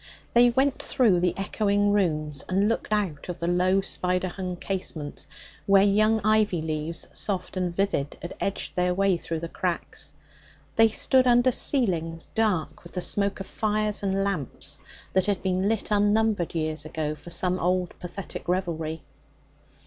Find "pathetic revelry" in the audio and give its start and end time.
17.99-19.03